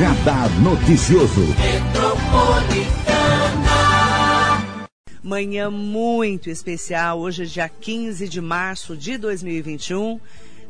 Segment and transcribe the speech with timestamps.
[0.00, 1.42] Radar Noticioso.
[5.22, 10.18] Manhã muito especial, hoje é dia 15 de março de 2021.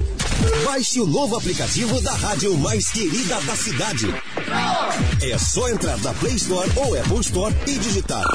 [0.63, 4.07] Baixe o novo aplicativo da rádio mais querida da cidade.
[5.21, 8.25] É só entrar na Play Store ou Apple Store e digitar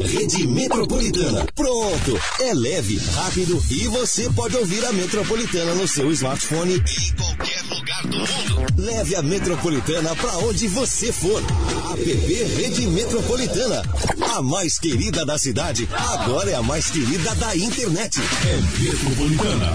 [0.00, 1.46] Rede Metropolitana.
[1.54, 2.18] Pronto!
[2.40, 7.49] É leve, rápido e você pode ouvir a Metropolitana no seu smartphone em qualquer
[8.00, 8.66] lugar do mundo.
[8.76, 11.42] Leve a Metropolitana para onde você for.
[11.92, 13.82] App Rede Metropolitana.
[14.34, 18.18] A mais querida da cidade, agora é a mais querida da internet.
[18.20, 19.66] É Metropolitana.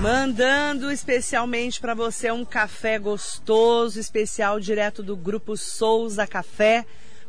[0.00, 6.86] Mandando especialmente para você um café gostoso, especial direto do grupo Souza Café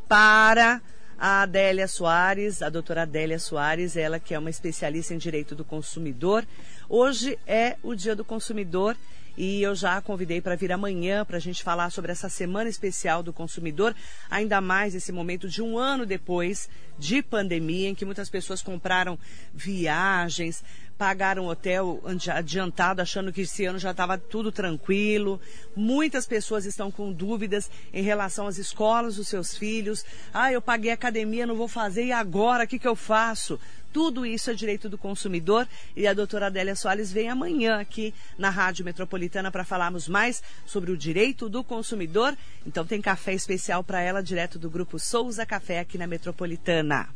[0.08, 0.82] para
[1.20, 5.66] a Adélia Soares, a doutora Adélia Soares, ela que é uma especialista em direito do
[5.66, 6.46] consumidor.
[6.88, 8.96] Hoje é o Dia do Consumidor
[9.38, 12.70] e eu já a convidei para vir amanhã para a gente falar sobre essa semana
[12.70, 13.96] especial do consumidor,
[14.30, 19.18] ainda mais esse momento de um ano depois de pandemia, em que muitas pessoas compraram
[19.54, 20.64] viagens,
[21.02, 22.00] pagaram hotel
[22.32, 25.42] adiantado, achando que esse ano já estava tudo tranquilo.
[25.76, 30.06] Muitas pessoas estão com dúvidas em relação às escolas dos seus filhos.
[30.32, 33.60] Ah, eu paguei academia, não vou fazer, e agora o que, que eu faço?
[33.92, 38.50] Tudo isso é direito do consumidor e a doutora Adélia Soares vem amanhã aqui na
[38.50, 42.38] Rádio Metropolitana para falarmos mais sobre o direito do consumidor.
[42.66, 47.10] Então tem café especial para ela direto do grupo Souza Café aqui na Metropolitana.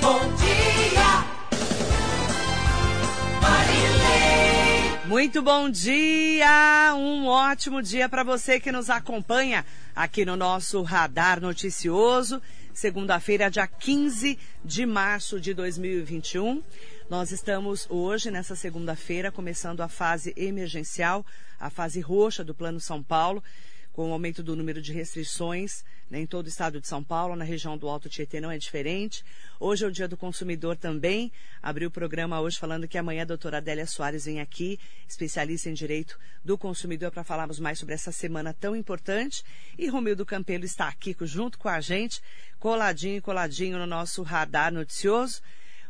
[0.00, 0.63] Bom dia!
[5.06, 6.94] Muito bom dia!
[6.96, 9.62] Um ótimo dia para você que nos acompanha
[9.94, 12.40] aqui no nosso Radar Noticioso.
[12.72, 16.62] Segunda-feira, dia 15 de março de 2021.
[17.10, 21.24] Nós estamos hoje, nessa segunda-feira, começando a fase emergencial,
[21.60, 23.44] a fase roxa do Plano São Paulo,
[23.94, 27.36] com o aumento do número de restrições né, em todo o estado de São Paulo,
[27.36, 29.24] na região do Alto Tietê não é diferente.
[29.58, 31.32] Hoje é o Dia do Consumidor também.
[31.62, 35.74] Abri o programa hoje falando que amanhã a doutora Adélia Soares vem aqui, especialista em
[35.74, 39.44] direito do consumidor, para falarmos mais sobre essa semana tão importante.
[39.78, 42.20] E Romildo Campelo está aqui junto com a gente,
[42.58, 45.40] coladinho, coladinho no nosso radar noticioso.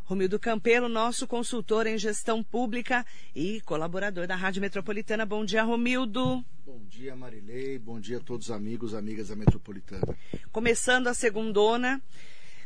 [0.06, 5.24] Romildo Campelo, nosso consultor em gestão pública e colaborador da Rádio Metropolitana.
[5.24, 6.44] Bom dia, Romildo.
[6.66, 7.78] Bom dia, Marilei.
[7.78, 10.14] Bom dia a todos os amigos, amigas da Metropolitana.
[10.52, 12.02] Começando a segundona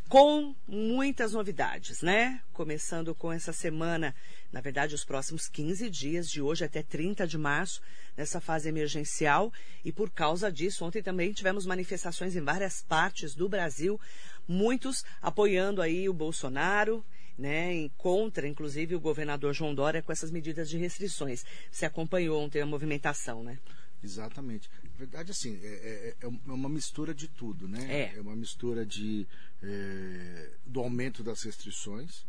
[0.09, 2.41] com muitas novidades, né?
[2.53, 4.17] Começando com essa semana,
[4.51, 7.81] na verdade, os próximos 15 dias, de hoje até 30 de março,
[8.17, 9.53] nessa fase emergencial.
[9.85, 14.01] E por causa disso, ontem também tivemos manifestações em várias partes do Brasil,
[14.49, 17.05] muitos apoiando aí o Bolsonaro
[17.39, 21.45] né, contra, inclusive, o governador João Dória com essas medidas de restrições.
[21.71, 23.59] Você acompanhou ontem a movimentação, né?
[24.03, 24.69] Exatamente.
[24.83, 27.87] Na verdade, assim, é, é, é, uma mistura de tudo, né?
[27.89, 29.27] É, é uma mistura de,
[29.63, 32.27] é, do aumento das restrições,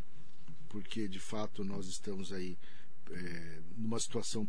[0.67, 2.55] porque, de fato, nós estamos aí
[3.11, 4.47] é, numa situação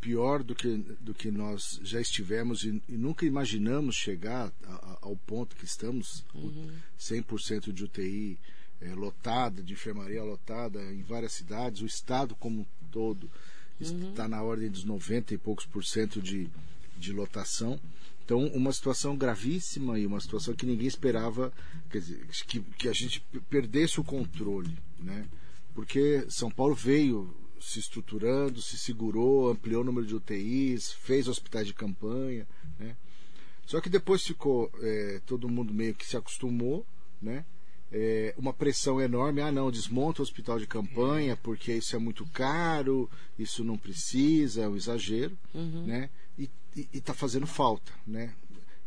[0.00, 4.98] pior do que, do que nós já estivemos e, e nunca imaginamos chegar a, a,
[5.02, 6.70] ao ponto que estamos, uhum.
[6.98, 8.38] 100% de UTI
[8.84, 13.30] é, lotada, de enfermaria lotada em várias cidades, o estado como um todo
[13.80, 14.28] está uhum.
[14.28, 16.48] na ordem dos 90 e poucos por cento de,
[16.96, 17.80] de lotação.
[18.24, 21.52] Então, uma situação gravíssima e uma situação que ninguém esperava
[21.90, 23.20] quer dizer, que, que a gente
[23.50, 25.26] perdesse o controle, né?
[25.74, 31.66] Porque São Paulo veio se estruturando, se segurou, ampliou o número de UTIs, fez hospitais
[31.66, 32.46] de campanha,
[32.78, 32.96] né?
[33.66, 36.86] Só que depois ficou é, todo mundo meio que se acostumou,
[37.20, 37.44] né?
[37.92, 42.26] É, uma pressão enorme, ah não, desmonta o hospital de campanha porque isso é muito
[42.26, 43.08] caro,
[43.38, 45.84] isso não precisa, é um exagero, Uhum.
[45.86, 46.10] né?
[46.36, 46.50] E
[46.92, 48.34] está fazendo falta, né?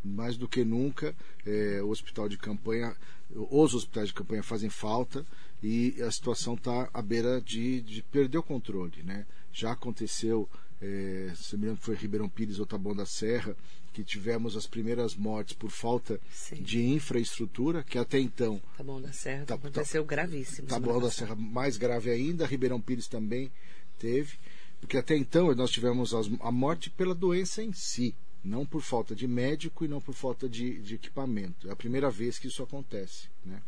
[0.04, 1.16] Mais do que nunca,
[1.46, 2.94] é, o hospital de campanha,
[3.34, 5.26] os hospitais de campanha fazem falta
[5.64, 9.26] e a situação está à beira de, de perder o controle, né?
[9.54, 10.50] Já aconteceu,
[10.82, 13.56] é, se não me engano foi Ribeirão Pires ou Taboão da Serra,
[13.94, 16.62] que tivemos as primeiras mortes por falta Sim.
[16.62, 20.68] de infraestrutura, que até então Tá bom da Serra Tá- aconteceu gravíssimo.
[20.68, 23.52] Taboão da Serra mais grave ainda, Ribeirão Pires também
[23.98, 24.38] teve,
[24.80, 28.14] porque até então nós tivemos as- a morte pela doença em si,
[28.44, 31.68] não por falta de médico e não por falta de, de equipamento.
[31.68, 33.28] É a primeira vez que isso acontece.
[33.44, 33.60] Né?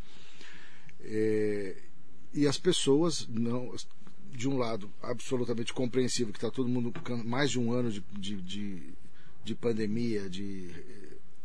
[1.01, 1.75] É,
[2.33, 3.73] e as pessoas, não,
[4.31, 6.93] de um lado, absolutamente compreensível que está todo mundo
[7.25, 8.93] mais de um ano de, de, de,
[9.43, 10.69] de pandemia, de,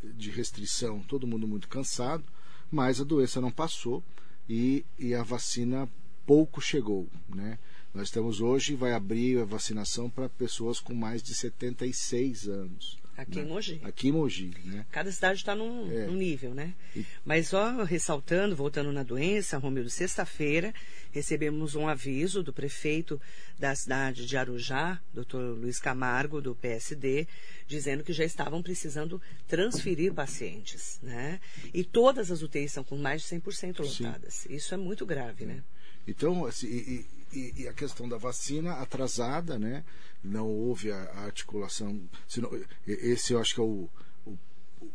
[0.03, 2.25] de restrição, todo mundo muito cansado,
[2.71, 4.03] mas a doença não passou
[4.49, 5.89] e, e a vacina
[6.27, 7.09] pouco chegou.
[7.29, 7.59] Né?
[7.93, 12.99] Nós estamos hoje, vai abrir a vacinação para pessoas com mais de 76 anos.
[13.17, 13.81] Aqui em Mogi.
[13.85, 14.85] Aqui em Mogi, né?
[14.91, 16.07] Cada cidade está num, É.
[16.07, 16.75] num nível, né?
[16.97, 20.75] E- Mas só ressaltando, voltando na doença, Romildo, sexta-feira
[21.13, 23.21] recebemos um aviso do prefeito
[23.57, 27.29] da cidade de Arujá, doutor Luiz Camargo, do PSD,
[27.69, 31.41] dizendo que já estavam precisando transferir pacientes, né?
[31.73, 34.05] E todas as UTIs estão com mais de 100% Sim.
[34.07, 34.45] lotadas.
[34.51, 35.63] Isso é muito grave, né?
[36.07, 39.85] Então, assim, e, e- e a questão da vacina atrasada, né?
[40.23, 42.01] Não houve a, a articulação.
[42.29, 42.51] senão-
[42.87, 43.89] esse eu acho que é o,
[44.27, 44.39] o,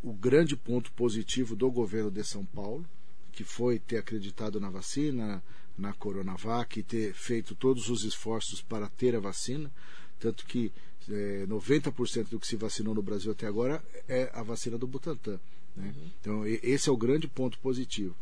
[0.02, 2.84] o grande ponto positivo do governo de São Paulo,
[3.32, 5.42] que foi ter acreditado na vacina,
[5.78, 9.70] na Coronavac, e ter feito todos os esforços para ter a vacina.
[10.18, 10.72] Tanto que
[11.08, 15.40] eh, 90% do que se vacinou no Brasil até agora é a vacina do Butantan.
[15.76, 15.94] Né?
[16.20, 18.14] Então, e- esse é o grande ponto positivo.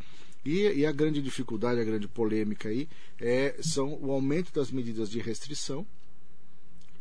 [0.45, 2.87] E, e a grande dificuldade, a grande polêmica aí,
[3.19, 5.85] é, são o aumento das medidas de restrição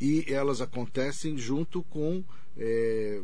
[0.00, 2.22] e elas acontecem junto com
[2.60, 3.22] é,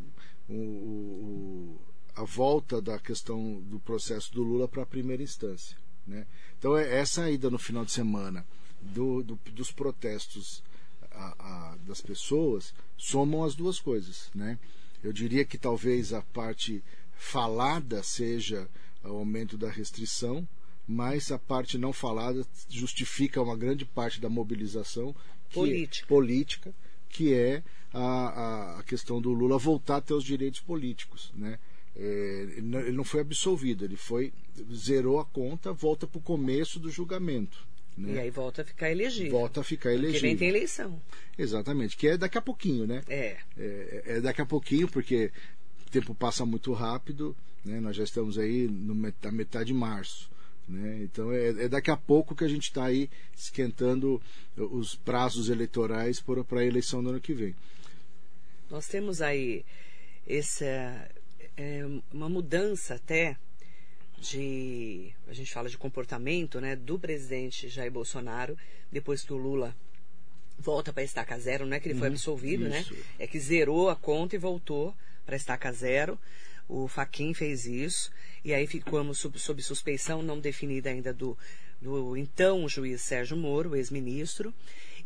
[0.49, 1.81] o- o-
[2.15, 5.77] a volta da questão do processo do Lula para a primeira instância.
[6.07, 6.25] Né?
[6.57, 8.47] Então, é essa ida no final de semana
[8.81, 10.63] do- do- dos protestos
[11.11, 11.35] a-
[11.73, 14.31] a- das pessoas somam as duas coisas.
[14.35, 14.57] Né?
[15.03, 16.83] Eu diria que talvez a parte
[17.17, 18.69] falada seja
[19.05, 20.47] o aumento da restrição,
[20.87, 25.15] mas a parte não falada justifica uma grande parte da mobilização
[25.49, 26.07] que- Política.
[26.09, 26.75] política,
[27.09, 27.63] que é
[27.93, 31.33] a, a- questão do Lula voltar a ter os direitos políticos.
[31.35, 31.59] Né?
[31.97, 34.33] É, ele não- foi absolvido, ele foi
[34.75, 37.67] zerou a conta, volta para o começo do julgamento.
[37.97, 38.15] Né?
[38.15, 39.31] E aí volta a ficar elegível.
[39.31, 40.39] Volta a ficar Porque vem elegível.
[40.39, 41.01] tem eleição.
[41.39, 43.03] Exatamente, que é daqui a pouquinho, né?
[43.09, 43.37] É.
[43.57, 45.31] É, é daqui a pouquinho, porque
[45.87, 47.81] o tempo passa muito rápido, né?
[47.81, 50.31] Nós já estamos aí no, na metade de março.
[50.69, 51.01] Né?
[51.03, 54.21] Então é, é daqui a pouco que a gente está aí esquentando
[54.57, 57.55] os prazos eleitorais para a eleição do ano que vem.
[58.71, 59.65] Nós temos aí
[60.27, 61.09] essa,
[61.57, 63.37] é, uma mudança até
[64.19, 65.13] de.
[65.29, 68.57] A gente fala de comportamento né, do presidente Jair Bolsonaro,
[68.91, 69.77] depois que o Lula
[70.59, 72.85] volta para a estaca zero, não é que ele foi absolvido, né?
[73.19, 74.95] É que zerou a conta e voltou
[75.27, 76.19] para a estaca zero.
[76.69, 78.11] O Faquin fez isso.
[78.45, 81.37] E aí ficamos sob, sob suspeição não definida ainda do,
[81.81, 84.53] do então juiz Sérgio Moro, ex-ministro.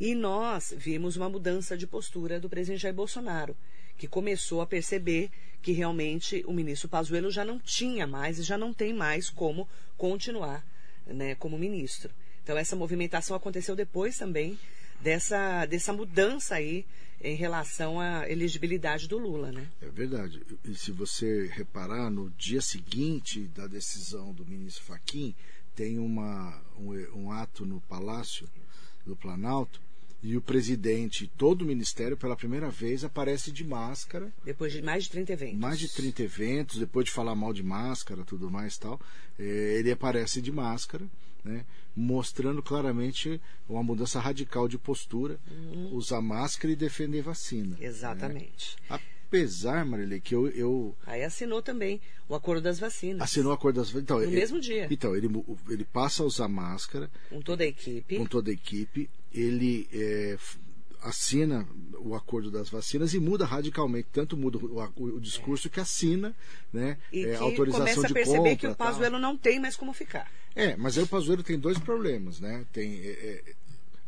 [0.00, 3.56] E nós vimos uma mudança de postura do presidente Jair Bolsonaro,
[3.96, 8.56] que começou a perceber que realmente o ministro Pazuello já não tinha mais e já
[8.56, 10.64] não tem mais como continuar
[11.06, 12.12] né, como ministro.
[12.42, 14.58] Então essa movimentação aconteceu depois também
[15.00, 16.84] dessa, dessa mudança aí
[17.20, 19.68] em relação à elegibilidade do Lula, né?
[19.80, 20.40] É verdade.
[20.64, 25.34] E se você reparar, no dia seguinte da decisão do ministro Faquim,
[25.74, 28.48] tem uma, um, um ato no Palácio
[29.04, 29.80] do Planalto
[30.22, 34.82] e o presidente e todo o ministério, pela primeira vez, aparece de máscara Depois de
[34.82, 35.58] mais de 30 eventos.
[35.58, 39.00] mais de 30 eventos, depois de falar mal de máscara, tudo mais e tal,
[39.38, 41.06] eh, ele aparece de máscara,
[41.44, 45.38] né, mostrando claramente uma mudança radical de postura,
[45.92, 47.76] usar máscara e defender vacina.
[47.78, 47.86] né.
[47.86, 48.76] Exatamente.
[48.88, 53.20] Apesar, Marilei, que eu, eu Aí assinou também o acordo das vacinas.
[53.22, 54.88] assinou o acordo das então, No ele- mesmo dia.
[54.90, 55.28] Então, ele,
[55.68, 58.16] ele passa a usar máscara Com toda a equipe.
[58.16, 59.88] com toda a equipe, ele
[60.34, 60.58] f-
[61.02, 61.66] assina
[62.00, 66.34] o acordo das vacinas e muda radicalmente, tanto muda o, o- o discurso que assina
[66.72, 68.86] né, E eh, que autorização começa a perceber compra, que o tal.
[68.88, 70.30] Pazuello não tem mais como ficar.
[70.56, 72.64] É, mas aí o Pazuello tem dois problemas, né?
[72.72, 73.08] Tem é,
[73.46, 73.54] é,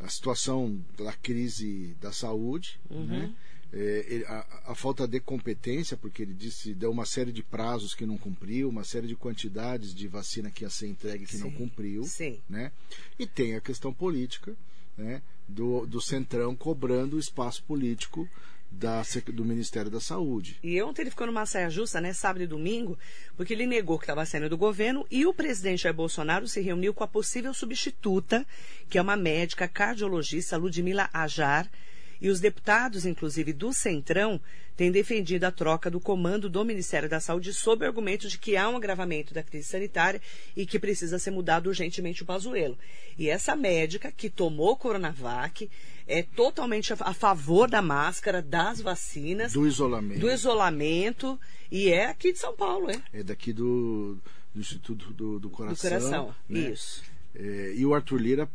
[0.01, 3.07] a situação da crise da saúde, Uhum.
[3.07, 3.33] né?
[3.73, 7.95] É, ele- a, a falta de competência, porque ele disse deu uma série de prazos
[7.95, 11.51] que não cumpriu, uma série de quantidades de vacina que ia ser entregue que não
[11.51, 12.41] Sim, cumpriu, sim.
[12.49, 12.73] né?
[13.17, 14.57] E tem a questão política,
[15.01, 15.23] né?
[15.49, 18.29] Do, do centrão cobrando o espaço político
[18.71, 19.03] da,
[19.33, 20.59] do Ministério da Saúde.
[20.63, 22.97] E ontem ele ficou numa saia justa, né, sábado e domingo,
[23.37, 26.95] porque ele negou que estava saindo do governo e o presidente Jair Bolsonaro se reuniu
[26.95, 28.47] com a possível substituta,
[28.89, 31.69] que é uma médica cardiologista, Ludmila Ajar,
[32.21, 34.41] e os deputados, inclusive do Centrão,
[34.77, 38.57] têm defendido a troca do comando do Ministério da Saúde sob o argumento de que
[38.57, 40.21] há um agravamento da crise sanitária
[40.57, 42.79] e que precisa ser mudado urgentemente o Pazuello.
[43.19, 45.69] E essa médica que tomou Coronavac
[46.07, 50.21] é totalmente a favor da máscara, das vacinas, Do isolamento.
[50.21, 51.39] do isolamento
[51.71, 53.01] e é aqui de São Paulo, é?
[53.13, 54.19] É daqui do,
[54.55, 55.89] do Instituto do, do Coração.
[55.91, 56.35] do coração.
[56.49, 56.61] né?
[56.73, 57.03] Isso.
[57.35, 58.51] É, e o Arthur Lira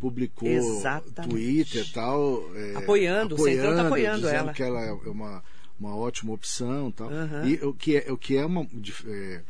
[0.00, 1.30] publicou Exatamente.
[1.34, 2.56] Twitter e tal.
[2.56, 4.52] é, Apoiando, o Centrão tá apoiando dizendo ela.
[4.52, 5.42] que ela é uma,
[5.78, 7.10] uma ótima opção e tal.
[7.10, 7.46] Aham.
[7.48, 8.66] E o que é, o que é uma.
[9.06, 9.42] é,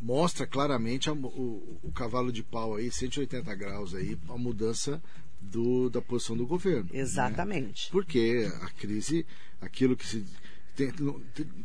[0.00, 5.00] mostra claramente a- o, o cavalo de pau aí, 180 graus aí, a mudança
[5.40, 6.88] do, da posição do governo.
[6.92, 6.98] né?
[7.00, 7.90] Exatamente.
[7.90, 9.26] Porque a crise,
[9.60, 10.24] aquilo que se.
[10.74, 10.90] Tem,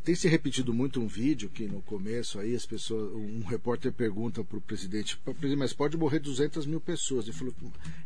[0.04, 4.44] tem, se repetido muito um vídeo que no começo aí as pessoas, um repórter pergunta
[4.44, 7.26] para o presidente, "Pô, presidente, mas pode morrer 200 mil pessoas.
[7.26, 7.54] Ele, falou,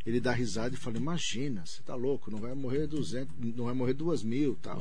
[0.06, 3.74] ele dá risada e fala, imagina, você tá louco, não vai morrer 200, não vai
[3.74, 4.80] morrer 2 mil tal.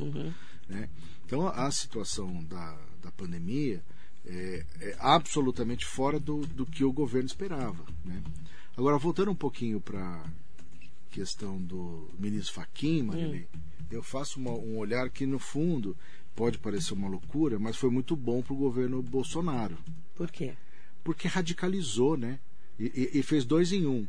[0.68, 0.90] Né?
[1.24, 3.82] Então a, situação da, da pandemia
[4.26, 7.82] é, é absolutamente fora do, do que o governo esperava.
[8.04, 8.22] Né?
[8.76, 10.22] Agora, voltando um pouquinho para
[11.10, 13.48] questão do ministro Faquim, Marilei,
[13.90, 15.96] eu faço uma- um olhar que, no fundo,
[16.34, 19.76] pode parecer uma loucura, mas foi muito bom para o governo Bolsonaro.
[20.14, 20.54] Por quê?
[21.02, 22.38] Porque radicalizou, né?
[22.78, 24.06] E, e- e fez dois em um.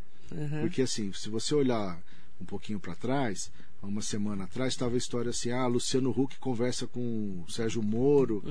[0.61, 2.01] Porque, assim, se você olhar
[2.39, 6.38] um pouquinho para trás, há uma semana atrás, estava a história assim: ah, Luciano Huck
[6.39, 8.41] conversa com o Sérgio Moro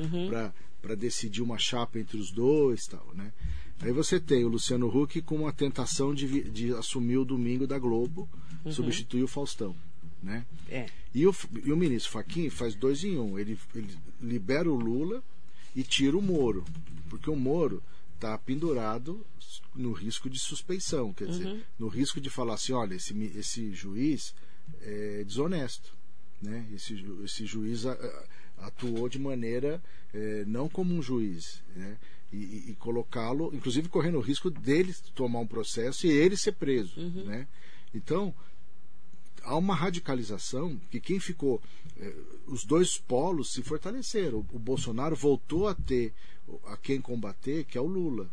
[0.82, 3.32] para decidir uma chapa entre os dois tal, né?
[3.82, 7.78] Aí você tem o Luciano Huck com uma tentação de, de assumir o domingo da
[7.78, 8.28] Globo,
[8.72, 9.74] substituir o Faustão,
[10.22, 10.44] né?
[10.68, 10.86] É.
[11.14, 11.34] E o,
[11.64, 13.38] e o ministro Fachin faz dois em um.
[13.38, 15.22] Ele, ele libera o Lula
[15.74, 16.64] e tira o Moro.
[17.08, 17.82] Porque o Moro
[18.14, 19.24] está pendurado
[19.74, 21.12] no risco de suspeição.
[21.12, 24.34] Quer dizer, no risco de falar assim, olha, esse, esse juiz
[24.82, 25.92] é desonesto.
[26.40, 26.66] Né?
[26.74, 29.82] Esse, esse juiz a- a- atuou de maneira
[30.14, 31.62] eh, não como um juiz.
[31.74, 31.96] Né?
[32.32, 36.52] E, e- e colocá-lo, inclusive correndo o risco dele tomar um processo e ele ser
[36.52, 37.00] preso.
[37.00, 37.48] Né?
[37.94, 38.32] Então,
[39.44, 41.60] há uma radicalização que quem ficou
[41.98, 42.14] eh,
[42.46, 46.12] os dois polos se fortaleceram o, o Bolsonaro voltou a ter
[46.66, 48.28] a quem combater que é o Lula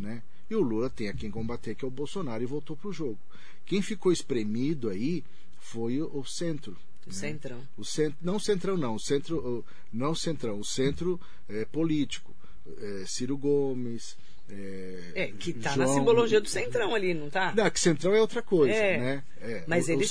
[0.00, 2.88] né e o Lula tem a quem combater que é o Bolsonaro e voltou para
[2.88, 3.18] o jogo
[3.64, 5.24] quem ficou espremido aí
[5.58, 7.14] foi o, o centro O né?
[7.14, 7.60] Centrão.
[7.76, 12.34] o centro não o centrão não o centro não o centrão o centro eh, político
[12.78, 14.16] eh, Ciro Gomes
[14.48, 17.52] eh, É, que tá na simbologia do Centrão ali, não tá?
[17.56, 18.98] não, que centrão é outra coisa, É.
[18.98, 19.24] né?
[19.40, 20.06] É, Mas o- eles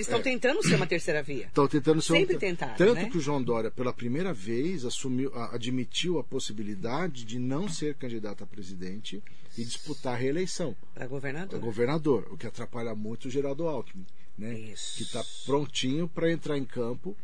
[0.00, 0.22] estão é.
[0.22, 1.46] tentando ser uma terceira via.
[1.46, 2.38] Estão tentando ser Sempre um...
[2.38, 3.08] tentaram, Tanto né?
[3.10, 8.44] que o João Dória, pela primeira vez, assumiu, admitiu a possibilidade de não ser candidato
[8.44, 9.22] a presidente
[9.56, 11.58] e disputar a reeleição Para governador.
[11.58, 14.06] a governador, o que atrapalha muito o Geraldo Alckmin,
[14.38, 14.54] né?
[14.58, 14.96] Isso.
[14.98, 17.16] que está prontinho para entrar em campo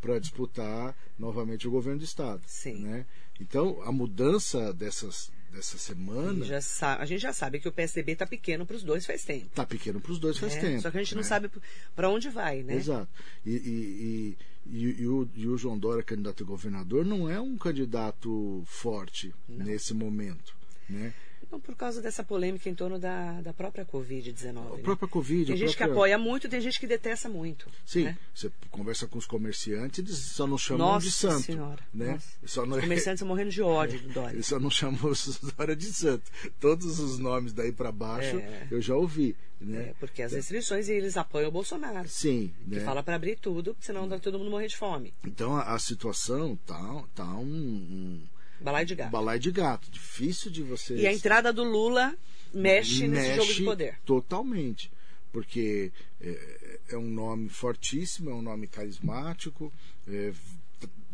[0.00, 2.42] para disputar novamente o governo do estado.
[2.46, 2.82] Sim.
[2.82, 3.06] Né?
[3.40, 8.16] Então, a mudança dessas, dessa semana Já sa- a gente já sabe que o PSDB
[8.16, 9.46] tá pequeno para os dois faz tempo.
[9.46, 10.60] está pequeno para os dois faz né?
[10.60, 10.82] tempo.
[10.82, 11.28] Só que a gente não né?
[11.28, 11.50] sabe
[11.94, 12.74] para onde vai, né?
[12.74, 13.08] Exato.
[13.44, 18.62] E, e, e, o, e o João Dória, candidato a governador, não é um candidato
[18.66, 20.54] forte nesse momento.
[20.88, 21.12] Né?
[21.52, 24.56] Não por causa dessa polêmica em torno da, da própria Covid-19.
[24.56, 24.82] A né?
[24.82, 25.44] própria Covid.
[25.44, 27.68] Tem gente que própria- apoia muito, tem gente que detesta muito.
[27.84, 28.18] Sim, né?
[28.34, 31.42] você conversa com os comerciantes, eles só não chamam Nossa de santo.
[31.42, 31.82] senhora.
[31.92, 32.12] Né?
[32.12, 32.64] Nossa.
[32.64, 32.76] Não...
[32.76, 34.34] Os comerciantes estão morrendo de ódio do Dória.
[34.34, 35.12] Eles só não chamam o
[35.58, 36.24] Dória de santo.
[36.58, 38.68] Todos os nomes daí para baixo É.
[38.70, 39.36] eu já ouvi.
[39.60, 39.90] Né?
[39.90, 42.08] É, porque as restrições e eles apoiam o Bolsonaro.
[42.08, 42.50] Sim.
[42.66, 42.80] Que né?
[42.84, 45.12] fala para abrir tudo, senão todo mundo morrer de fome.
[45.24, 48.22] Então a, a situação tá, tá um, um
[48.62, 49.10] Balai de gato.
[49.10, 49.90] balai de gato.
[49.90, 50.96] Difícil de você.
[50.96, 52.14] E a entrada do Lula
[52.52, 53.98] mexe, nesse jogo de poder.
[54.04, 54.90] Totalmente.
[55.32, 55.90] Porque
[56.20, 59.72] é, é um nome fortíssimo, é um nome carismático,
[60.06, 60.32] é,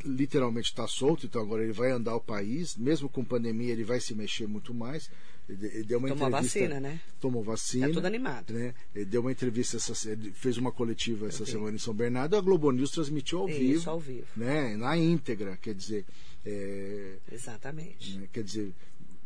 [0.09, 4.01] literalmente está solto, então agora ele vai andar o país, mesmo com pandemia ele vai
[4.01, 5.11] se mexer muito mais.
[5.49, 7.01] Ele, deu uma Tomou entrevista, vacina, né?
[7.21, 7.89] Tomou vacina.
[7.89, 8.53] Tá todo animado.
[8.53, 8.75] Né?
[8.95, 9.95] Ele deu uma entrevista, essa,
[10.35, 13.91] fez uma coletiva essa semana em São Bernardo, a Globo News transmitiu ao Isso, vivo.
[13.91, 14.27] ao vivo.
[14.37, 14.77] Né?
[14.77, 16.05] Na íntegra, quer dizer.
[16.45, 18.19] é, Exatamente.
[18.19, 18.29] né?
[18.33, 18.73] Quer dizer,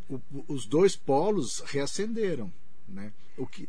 [0.09, 2.53] o- os dois polos reacenderam.
[2.89, 3.13] Né?
[3.37, 3.69] O que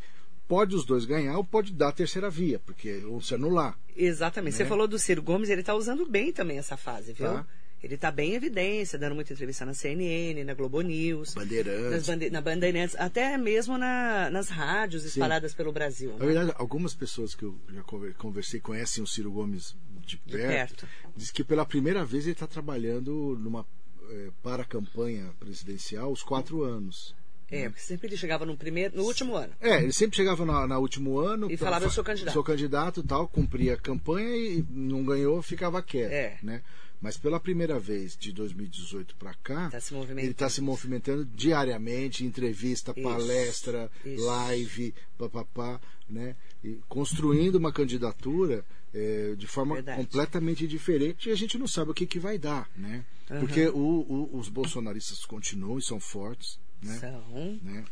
[0.54, 3.76] pode os dois ganhar ou pode dar a terceira via, porque ou se anular.
[3.96, 4.56] Exatamente.
[4.56, 4.70] Você Né?
[4.70, 7.26] falou do Ciro Gomes, ele está usando bem também essa fase, viu?
[7.28, 7.46] Tá.
[7.82, 12.08] Ele está bem em evidência, dando muita entrevista na CNN, na Globo News, Bandeirantes.
[12.08, 16.12] bande na Bandeirantes, até mesmo na- nas rádios espalhadas pelo Brasil.
[16.14, 16.26] Na né?
[16.28, 20.86] verdade, algumas pessoas que eu já conver- conversei conhecem o Ciro Gomes de perto.
[20.86, 20.88] perto.
[21.18, 23.66] Diz que pela primeira vez ele está trabalhando numa
[24.12, 27.16] eh, para a campanha presidencial os quatro anos.
[27.56, 29.54] É, porque sempre ele chegava no primeiro, no último ano.
[29.62, 33.04] É, ele sempre chegava na, na último ano E falava, "Eu sou candidato." Sou candidato,
[33.04, 36.38] tal, cumpria a campanha e não ganhou, ficava quieto, É.
[36.42, 36.62] né?
[37.02, 39.78] Mas pela primeira vez de 2018 para cá, Tá
[40.18, 44.24] ele está se movimentando diariamente, entrevista, Isso, palestra, isso.
[44.26, 46.36] live, papapá, né?
[46.64, 48.64] E construindo uma candidatura
[48.96, 50.02] eh, de forma Verdade.
[50.04, 53.04] completamente diferente e a gente não sabe o que, que vai dar, né?
[53.40, 56.98] Porque o- o- os bolsonaristas continuam e são fortes, né?
[57.00, 57.60] São.
[57.62, 57.86] né?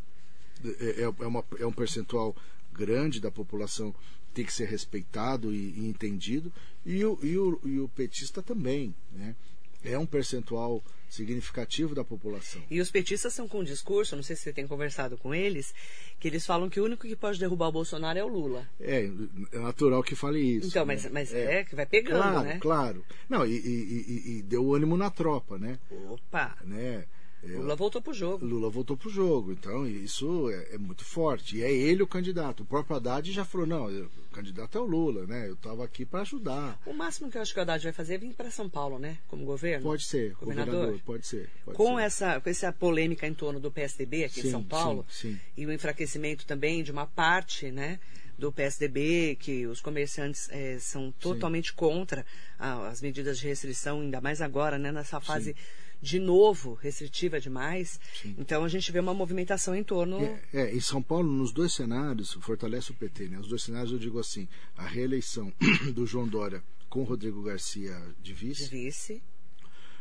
[0.80, 2.36] É, é- é uma- é um percentual
[2.74, 4.00] grande da população que
[4.36, 6.52] tem que ser respeitado e, e entendido
[6.86, 9.36] e o, e, o, e o petista também né?
[9.84, 14.36] é um percentual significativo da população E os petistas são com um discurso, não sei
[14.38, 15.74] se você tem conversado com eles,
[16.20, 18.66] que eles falam que o único que pode derrubar o Bolsonaro é o Lula.
[18.80, 19.12] é,
[19.52, 20.94] é natural que fale isso Então, né?
[20.94, 21.66] mas, mas é.
[21.66, 22.58] que vai pegando, claro né?
[22.62, 25.78] claro não e, e- e- e deu ânimo na tropa né
[26.10, 26.56] Opa!
[26.64, 27.06] né É,
[27.44, 28.46] Lula voltou pro jogo.
[28.46, 31.58] Lula voltou pro jogo, então isso é, é muito forte.
[31.58, 32.62] E é ele o candidato.
[32.64, 35.48] O próprio Haddad já falou: não, eu- o candidato é o Lula, né?
[35.50, 36.80] Eu estava aqui para ajudar.
[36.86, 38.98] O máximo que eu acho que o Haddad vai fazer é vir para São Paulo,
[39.00, 39.18] né?
[39.28, 39.84] Como governo.
[39.84, 40.74] Pode ser, Governador.
[40.74, 41.50] governador, pode ser.
[41.66, 42.02] pode com ser.
[42.04, 45.40] essa, com essa polêmica em torno do PSDB aqui em Sim, São Paulo sim, sim.
[45.58, 48.00] e o enfraquecimento também de uma parte né,
[48.38, 52.26] do PSDB, que os comerciantes eh, são totalmente contra
[52.58, 55.56] as medidas de restrição, ainda mais agora, né, nessa fase
[56.01, 58.00] de novo restritiva demais.
[58.38, 61.74] Então a gente vê uma movimentação em torno É, é, em São Paulo, nos dois
[61.74, 63.39] cenários, fortalece o PT, né?
[63.39, 65.53] Os dois cenários eu digo assim: a reeleição
[65.94, 69.22] do João Dória com Rodrigo Garcia de de vice,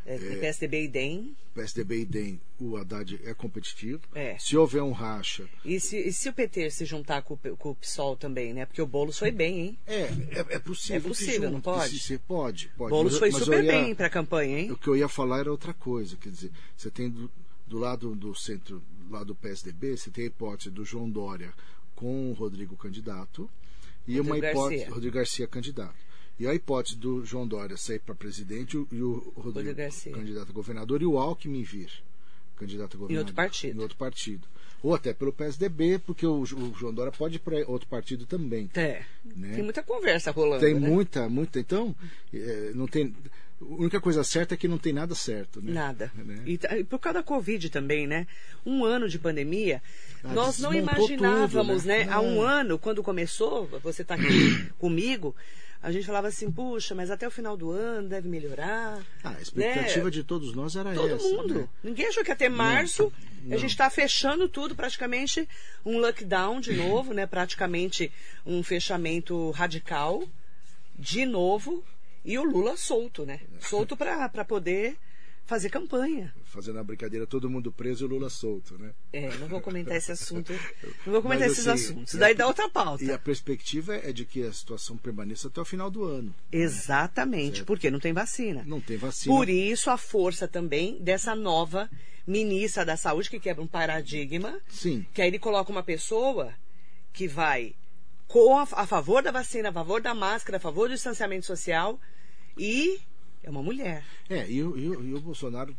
[0.06, 1.36] vice, eh, PSDB e DEM.
[1.54, 4.00] PSDB e DEM, o Haddad é competitivo.
[4.14, 4.38] É.
[4.38, 7.74] Se houver um racha, E se, e se o PT se juntar com, com o
[7.74, 8.66] PSOL também, né?
[8.66, 9.78] Porque o Boulos foi bem, hein?
[9.86, 10.96] é, é, é possível.
[10.96, 11.98] É possível, não junte, pode?
[11.98, 12.90] Se, pode, pode.
[12.90, 14.70] Boulos Mas- foi mas super ia- bem para a campanha, hein?
[14.72, 17.30] O que eu ia falar era outra coisa, quer dizer, você tem do,
[17.66, 21.52] do lado do centro, lá do PSDB, você tem a hipótese do João Dória
[21.96, 23.50] com o Rodrigo candidato
[24.06, 24.94] e Rodrigo uma hipótese Garcia.
[24.94, 26.09] Rodrigo Garcia candidato.
[26.40, 30.52] E a hipótese do João Dória sair para presidente e o Rodrigo, Rodrigo candidato a
[30.52, 31.90] governador e o Alckmin vir
[32.56, 33.78] candidato a governador outro partido.
[33.78, 34.48] em outro partido.
[34.82, 38.70] Ou até pelo PSDB, porque o, o João Dória pode ir para outro partido também.
[38.74, 39.02] É.
[39.36, 39.52] Né?
[39.54, 40.64] Tem muita conversa rolando.
[40.64, 40.88] Tem né?
[40.88, 41.60] muita, muita.
[41.60, 41.94] Então,
[42.32, 43.14] é, não tem.
[43.60, 45.70] A única coisa certa é que não tem nada certo, né?
[45.70, 46.10] Nada.
[46.14, 46.42] Né?
[46.46, 48.26] E, e por causa da Covid também, né?
[48.64, 49.82] Um ano de pandemia,
[50.24, 52.06] Ah, nós não imaginávamos, tudo, né?
[52.06, 52.10] né?
[52.10, 52.60] Há um É.
[52.60, 55.36] ano, quando começou, você está aqui comigo,
[55.82, 59.02] a gente falava assim, puxa, mas até o final do ano deve melhorar.
[59.24, 60.10] Ah, a expectativa né?
[60.10, 61.24] de todos nós era Todo essa.
[61.24, 61.54] mundo.
[61.54, 61.68] né?
[61.82, 63.12] Ninguém achou que ter março.
[63.42, 63.56] não.
[63.56, 65.48] A gente está fechando tudo, praticamente
[65.84, 67.26] um lockdown de novo, né?
[67.26, 68.12] Praticamente
[68.44, 70.22] um fechamento radical
[70.98, 71.82] de novo.
[72.22, 73.40] E o Lula solto, né?
[73.60, 74.98] Solto para poder
[75.50, 76.32] fazer campanha.
[76.44, 78.92] Fazendo a brincadeira, todo mundo preso e o Lula solto, né?
[79.12, 80.52] É, não vou comentar esse assunto.
[81.04, 82.14] Não vou comentar Mas, esses assim, assuntos.
[82.14, 83.02] Daí a- dá outra pauta.
[83.02, 86.32] E a perspectiva é de que a situação permaneça até o final do ano.
[86.52, 88.62] Exatamente, porque não tem vacina.
[88.64, 89.34] Não tem vacina.
[89.34, 91.90] Por isso a força também dessa nova
[92.24, 94.60] ministra da Saúde que quebra um paradigma.
[94.68, 95.04] Sim.
[95.12, 96.54] Que aí ele coloca uma pessoa
[97.12, 97.74] que vai
[98.28, 101.98] com a, a favor da vacina, a favor da máscara, a favor do distanciamento social
[102.56, 103.00] e
[103.42, 104.04] é uma mulher.
[104.28, 105.76] É, e, o- e e o Bolsonaro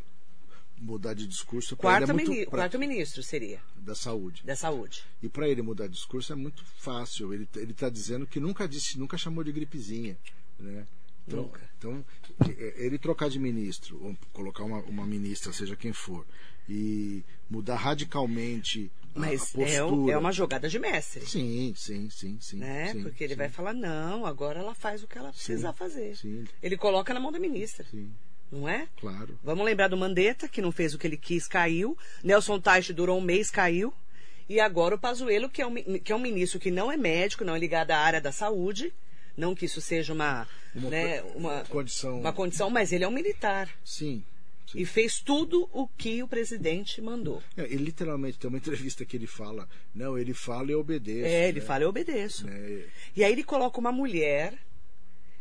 [0.78, 4.42] mudar de discurso pra Quarto, ele é muito pra- quarto ministro seria da saúde.
[4.44, 5.04] da saúde.
[5.22, 7.32] E para ele mudar de discurso é muito fácil.
[7.32, 10.16] Ele ele está dizendo que nunca disse, nunca chamou de gripezinha,
[10.58, 10.84] né?
[11.24, 11.60] Então, Nunca.
[11.78, 12.04] então
[12.48, 16.26] é- ele trocar de ministro, ou colocar uma, uma ministra, seja quem for,
[16.68, 21.26] e mudar radicalmente Mas é, é uma jogada de mestre.
[21.26, 22.56] Sim, sim, sim, sim.
[22.56, 22.92] né?
[22.92, 26.16] sim, Porque ele sim, vai falar, não, agora ela faz o que ela precisa fazer.
[26.16, 26.44] sim.
[26.62, 28.10] Ele coloca na mão da ministra, Sim,
[28.50, 28.88] não é?
[28.98, 29.38] claro.
[29.44, 31.96] Vamos lembrar do Mandetta, que não fez o que ele quis, caiu.
[32.24, 33.92] Nelson Teich durou um mês, caiu.
[34.48, 37.44] E agora o Pazuello, que é, um, que é um ministro que não é médico,
[37.44, 38.92] não é ligado à área da saúde.
[39.36, 42.20] Não que isso seja uma, Uma né, uma, condição.
[42.20, 43.68] uma condição, mas ele é um militar.
[43.82, 44.22] Sim.
[44.72, 44.80] Sim.
[44.80, 47.42] E fez tudo o que o presidente mandou.
[47.56, 51.26] É, ele literalmente tem uma entrevista que ele fala, não, ele fala e eu obedeço.
[51.26, 51.66] É, ele né?
[51.66, 52.46] fala, eu obedeço.
[52.46, 52.84] Né?
[53.14, 54.54] E aí ele coloca uma mulher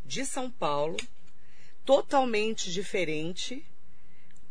[0.06, 0.98] de São Paulo,
[1.86, 3.66] totalmente diferente,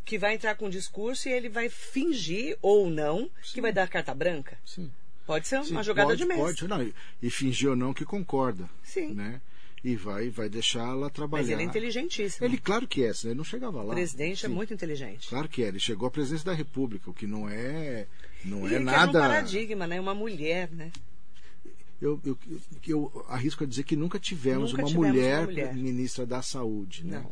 [0.04, 3.88] que vai entrar com um discurso e ele vai fingir, ou não, que vai dar
[3.88, 4.58] carta branca.
[4.64, 4.90] Sim.
[5.26, 6.44] Pode ser uma Sim, jogada pode, de mestre.
[6.44, 8.68] Pode, não, e, e fingir ou não que concorda.
[8.82, 9.14] Sim.
[9.14, 9.40] Né?
[9.82, 11.42] E vai, vai deixar ela trabalhar.
[11.42, 12.46] Mas ele é inteligentíssimo.
[12.46, 13.92] Ele, claro que é, senão ele não chegava lá.
[13.92, 14.54] O presidente é Sim.
[14.54, 15.28] muito inteligente.
[15.28, 18.06] Claro que é, ele chegou à presidência da República, o que não é,
[18.44, 19.06] não e é ele nada.
[19.06, 19.98] quebra um paradigma, né?
[19.98, 20.92] Uma mulher, né?
[22.00, 22.38] Eu, eu,
[22.86, 25.74] eu arrisco a dizer que nunca tivemos, Nunca uma, tivemos mulher uma mulher.
[25.74, 27.04] ministra da Saúde.
[27.04, 27.18] Né?
[27.18, 27.30] Não.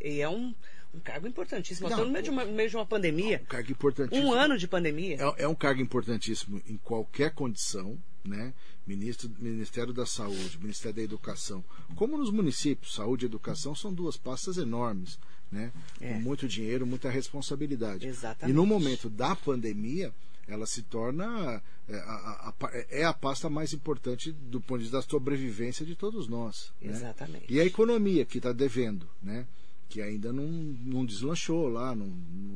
[0.00, 0.54] E é um,
[0.94, 1.88] um cargo importantíssimo.
[1.88, 3.40] Nós Não, estamos no meio de uma, meio de uma pandemia.
[3.42, 4.28] Um cargo importantíssimo.
[4.28, 5.16] Um ano de pandemia.
[5.38, 8.52] É, é um cargo importantíssimo em qualquer condição, né?
[8.86, 11.64] Ministro, Ministério da Saúde, Ministério da Educação.
[11.94, 15.18] Como nos municípios, saúde e educação são duas pastas enormes,
[15.50, 15.72] né?
[16.00, 16.14] É.
[16.14, 18.06] Com muito dinheiro, muita responsabilidade.
[18.06, 18.50] Exatamente.
[18.52, 20.12] E no momento da pandemia,
[20.46, 24.96] ela se torna é a, a- é a pasta mais importante do ponto de vista
[24.98, 26.72] da sobrevivência de todos nós.
[26.80, 26.90] né?
[26.92, 27.46] Exatamente.
[27.52, 29.46] E a economia que está devendo, né?
[29.88, 32.06] Que ainda não, não deslanchou lá, não,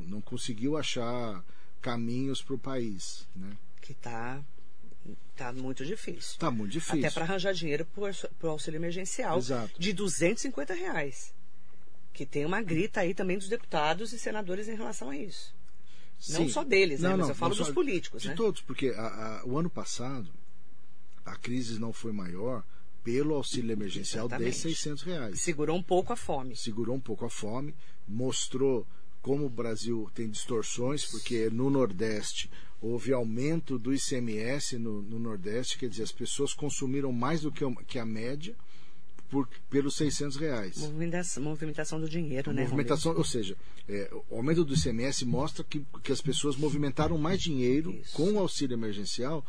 [0.09, 1.45] não conseguiu achar
[1.81, 3.57] caminhos para o país, né?
[3.81, 4.43] Que tá,
[5.37, 6.33] tá muito difícil.
[6.33, 6.99] Está muito difícil.
[6.99, 9.79] Até para arranjar dinheiro para o auxílio emergencial Exato.
[9.81, 11.33] de 250 reais.
[12.13, 15.55] Que tem uma grita aí também dos deputados e senadores em relação a isso.
[16.31, 16.49] Não Sim.
[16.49, 17.11] só deles, né?
[17.11, 18.35] Não, Mas não, eu falo não dos políticos, De né?
[18.35, 20.29] todos, porque a- a- o ano passado
[21.25, 22.65] a crise não foi maior
[23.05, 24.57] pelo auxílio emergencial de Exatamente.
[24.59, 25.41] 600 reais.
[25.41, 26.57] Segurou um pouco a fome.
[26.57, 27.73] segurou um pouco a fome,
[28.07, 28.85] mostrou
[29.23, 35.79] como o Brasil tem distorções, porque no Nordeste houve aumento do ICMS no, no Nordeste,
[35.79, 38.55] quer dizer, as pessoas consumiram mais do que, que a média
[39.29, 40.79] por, pelos 600 reais.
[40.79, 42.63] Movimentação, movimentação do dinheiro, né?
[42.63, 43.57] Movimentação, ou seja,
[43.89, 48.15] é, o aumento do ICMS mostra que, que as pessoas movimentaram mais dinheiro Isso.
[48.15, 49.45] com o auxílio emergencial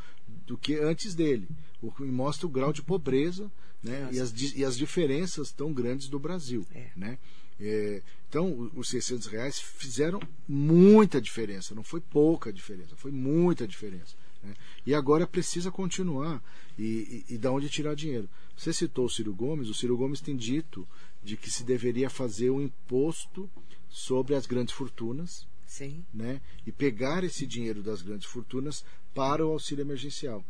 [0.46, 1.48] do que antes dele.
[1.82, 3.50] O que mostra o grau de pobreza
[3.82, 6.65] né, e, as, e as diferenças tão grandes do Brasil.
[6.74, 6.89] É.
[6.96, 7.18] Né?
[7.60, 14.15] É, então, os 600 reais fizeram muita diferença, não foi pouca diferença, foi muita diferença.
[14.43, 14.54] né?
[14.86, 16.41] E agora precisa continuar
[16.78, 18.30] e, e, e da onde tirar dinheiro.
[18.56, 20.88] Você citou o Ciro Gomes, o Ciro Gomes tem dito
[21.24, 23.50] de que se deveria fazer um imposto
[23.89, 26.06] sobre as grandes fortunas Sim.
[26.13, 30.45] né, e pegar esse dinheiro das grandes fortunas para o auxílio emergencial.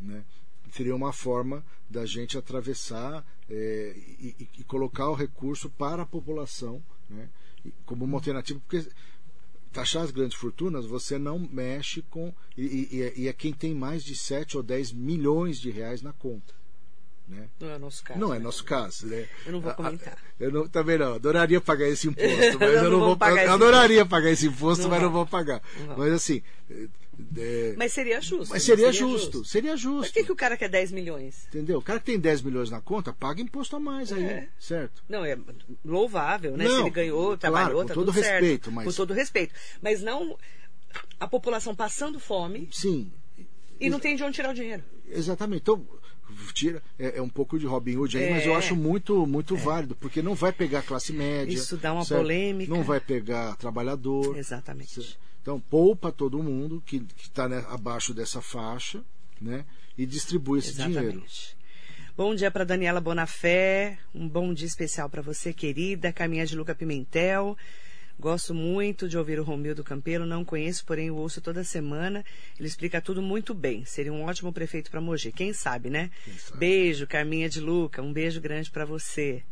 [0.00, 0.24] Né?
[0.72, 6.82] Seria uma forma da gente atravessar é, e, e- colocar o recurso para a população
[7.08, 7.28] né,
[7.86, 8.86] como uma alternativa, porque
[9.72, 12.32] taxar as grandes fortunas você não mexe com.
[12.56, 15.70] E, e- e é- e é quem tem mais de 7 ou 10 milhões de
[15.70, 16.54] reais na conta.
[17.28, 17.46] Né?
[17.60, 18.20] Não é o nosso caso.
[18.20, 18.44] Não é né?
[18.44, 19.26] nosso caso, né?
[19.44, 20.18] Eu não vou A- a- comentar.
[20.40, 21.14] Eu não, também não.
[21.14, 24.90] Adoraria pagar esse imposto, mas Não, eu não vou pagar Adoraria pagar esse imposto, Não
[24.90, 25.26] mas não vou.
[25.26, 25.60] pagar.
[25.86, 25.98] Não.
[25.98, 26.42] Mas assim,
[27.36, 28.50] é, Mas seria justo.
[28.50, 28.74] mas né?
[28.76, 30.06] seria justo, seria Mas justo.
[30.08, 31.46] por que, que o cara quer 10 milhões?
[31.48, 31.78] Entendeu?
[31.78, 34.48] O cara que tem 10 milhões na conta, paga imposto a mais aí, É.
[34.58, 35.02] certo?
[35.08, 35.36] Não, é
[35.84, 36.64] louvável, né?
[36.64, 38.30] Se Não, ele ganhou, claro, trabalhou, com tá todo tudo certo.
[38.40, 39.54] respeito, mas- Com todo respeito.
[39.82, 40.38] Mas não
[41.20, 43.12] a população passando fome Sim,
[43.80, 44.82] e não tem de onde tirar o dinheiro.
[45.08, 45.62] exatamente.
[45.62, 45.86] Então,
[46.52, 48.56] tira, é, é um pouco de Robin Hood aí, mas eu É.
[48.56, 51.52] acho muito, muito válido, porque não vai pegar classe média.
[51.54, 52.20] Isso dá uma certo?
[52.20, 52.72] polêmica.
[52.74, 54.36] Não vai pegar trabalhador.
[54.36, 55.18] Exatamente.
[55.42, 59.02] Então, poupa todo mundo que está abaixo dessa faixa
[59.40, 59.64] né,
[59.96, 60.98] e distribui esse dinheiro.
[61.00, 61.56] Exatamente.
[62.16, 66.12] Bom dia para Daniela Bonafé, um bom dia especial para você, querida.
[66.12, 67.56] Caminha de Luca Pimentel.
[68.20, 72.24] Gosto muito de ouvir o Romildo Campelo, não conheço, porém o ouço toda semana.
[72.58, 73.84] Ele explica tudo muito bem.
[73.84, 75.30] Seria um ótimo prefeito para Mogi.
[75.30, 76.10] Quem sabe, né?
[76.36, 76.58] sabe.
[76.58, 78.02] Beijo, Carminha de Luca.
[78.02, 79.44] Um beijo grande para você.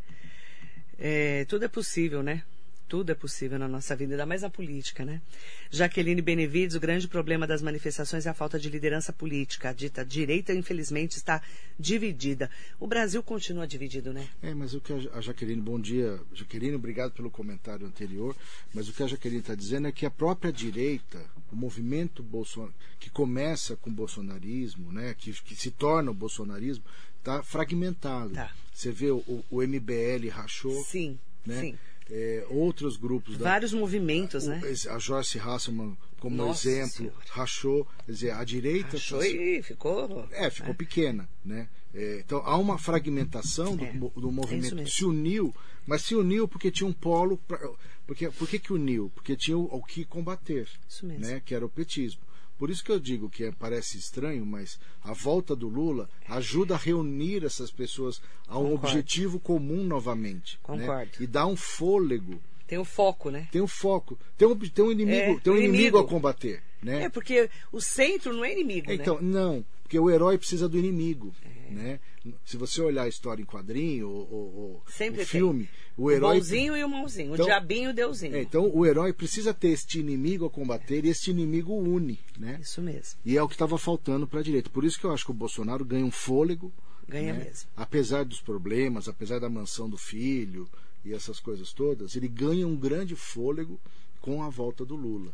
[0.99, 2.43] É, tudo é possível, né?
[2.87, 5.21] Tudo é possível na nossa vida, ainda mais na política, né?
[5.69, 9.69] Jaqueline Benevides, o grande problema das manifestações é a falta de liderança política.
[9.69, 11.41] A dita direita, infelizmente, está
[11.77, 12.49] dividida.
[12.79, 14.27] O Brasil continua dividido, né?
[14.41, 18.35] É, mas o que a Jaqueline, bom dia, Jaqueline, obrigado pelo comentário anterior.
[18.73, 21.19] Mas o que a Jaqueline está dizendo é que a própria direita,
[21.51, 22.69] o movimento Bolson...
[22.99, 26.83] que começa com o bolsonarismo, né, que, que se torna o bolsonarismo,
[27.17, 28.33] está fragmentado.
[28.33, 28.51] Tá.
[28.73, 31.59] Você vê o, o MBL rachou, Sim, né?
[31.59, 31.77] sim.
[32.09, 34.61] É, outros grupos da, Vários movimentos, né?
[34.63, 37.15] o- a Joyce Hasselman como Nossa exemplo Senhora.
[37.29, 40.25] rachou, quer dizer, a direita Achou e ficou.
[40.31, 41.67] é, ficou pequena, né?
[41.93, 44.87] É, então há uma fragmentação do, É, do é movimento.
[44.89, 45.53] se uniu,
[45.85, 47.37] mas se uniu porque tinha um polo.
[47.47, 47.59] Pra,
[48.05, 49.11] porque, por que, que uniu?
[49.13, 51.25] Porque tinha o, o que combater, Isso mesmo.
[51.25, 51.41] né?
[51.45, 52.21] Que era o petismo.
[52.57, 56.73] Por isso que eu digo que é- parece estranho, mas a volta do Lula ajuda
[56.73, 58.87] a reunir essas pessoas a um Concordo.
[58.87, 60.53] objetivo comum novamente.
[60.55, 60.59] né?
[60.63, 61.11] Concordo.
[61.19, 63.47] E dá um fôlego, Tem o foco, né?
[63.51, 65.97] tem um foco, tem um, tem um inimigo, É, tem um inimigo, inimigo.
[65.99, 66.61] a combater.
[66.81, 67.03] Né?
[67.03, 69.21] É, porque o centro não é inimigo, Então, né?
[69.21, 71.33] não, porque o herói precisa do inimigo.
[71.69, 71.99] Né?
[72.45, 75.13] Se você olhar a história em quadrinho ou, o tem.
[75.25, 76.37] filme, o O herói.
[76.37, 78.35] bonzinho e o mãozinho, Então- o diabinho e o deusinho.
[78.35, 82.59] É, então o herói precisa ter este inimigo a combater e este inimigo une, né?
[82.61, 83.19] Isso mesmo.
[83.25, 84.69] E é o que estava faltando para a direita.
[84.69, 86.71] Por isso que eu acho que o Bolsonaro ganha um fôlego.
[87.07, 87.45] Ganha né?
[87.45, 87.69] mesmo.
[87.75, 90.67] Apesar dos problemas, apesar da mansão do filho
[91.05, 93.79] e essas coisas todas, ele ganha um grande fôlego
[94.21, 95.31] com a volta do Lula.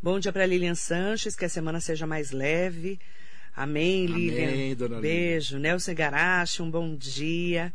[0.00, 3.00] Bom dia para Lilian Sanches, que a semana seja mais leve.
[3.58, 4.48] Amém, Lilian.
[4.50, 5.58] Amém, dona Beijo.
[5.58, 7.72] Nelson Garache, um bom dia.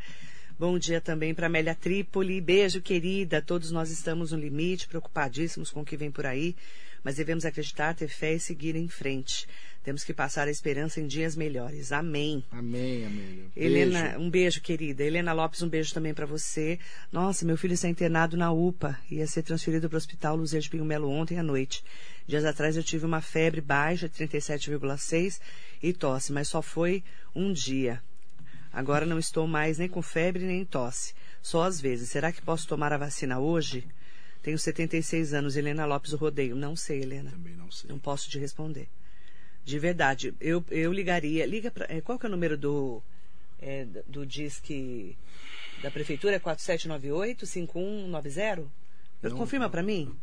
[0.58, 2.40] Bom dia também para Amélia Trípoli.
[2.40, 3.42] Beijo, querida.
[3.42, 6.56] Todos nós estamos no limite, preocupadíssimos com o que vem por aí,
[7.04, 9.46] mas devemos acreditar, ter fé e seguir em frente.
[9.84, 11.92] Temos que passar a esperança em dias melhores.
[11.92, 12.42] Amém.
[12.50, 13.44] Amém, Amélia.
[13.54, 14.20] Helena, Beijo.
[14.20, 15.04] um beijo, querida.
[15.04, 16.80] Helena Lopes, um beijo também para você.
[17.12, 18.98] Nossa, meu filho está internado na UPA.
[19.12, 21.84] Ia ser transferido para o Hospital Luzia de Pinho Melo ontem à noite.
[22.28, 25.40] Dias atrás eu tive uma febre baixa, 37,6
[25.82, 27.04] e tosse, mas só foi
[27.36, 28.02] um dia.
[28.72, 31.14] Agora não estou mais nem com febre nem tosse.
[31.42, 32.10] Só às vezes.
[32.10, 33.86] Será que posso tomar a vacina hoje?
[34.42, 35.56] Tenho 76 anos.
[35.56, 36.56] Helena Lopes, Rodeio.
[36.56, 37.30] Não sei, Helena.
[37.32, 37.90] Também não sei.
[37.90, 38.88] Não posso te responder.
[39.64, 41.46] De verdade, eu, eu ligaria.
[41.46, 43.02] Liga pra, é, qual que é o número do,
[43.62, 45.16] é, do Disque
[45.82, 46.36] da Prefeitura?
[46.36, 48.66] É 4798-5190?
[49.22, 49.72] Não, Confirma não.
[49.72, 50.14] para mim?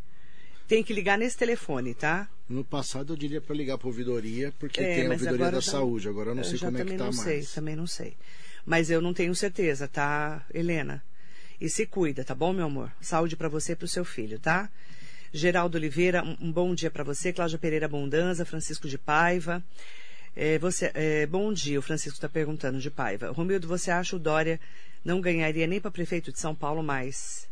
[0.70, 2.28] Tem que ligar nesse telefone, tá?
[2.48, 5.56] No passado eu diria para ligar para a ouvidoria, porque É, tem a ouvidoria da
[5.56, 6.09] eu saúde.
[6.09, 7.24] Agora eu não sei já como é que também tá não mais.
[7.24, 8.16] sei, também não sei.
[8.64, 11.02] Mas eu não tenho certeza, tá, Helena?
[11.61, 12.92] E se cuida, tá bom, meu amor?
[13.00, 14.70] Saúde para você e pro seu filho, tá?
[15.33, 17.33] Geraldo Oliveira, um, um bom dia para você.
[17.33, 19.61] Cláudia Pereira Bondanza, Francisco de Paiva.
[20.37, 23.33] É, você, é, bom dia, o Francisco está perguntando de Paiva.
[23.33, 24.61] Romildo, você acha o Dória
[25.04, 27.49] não ganharia nem para prefeito de São Paulo mais?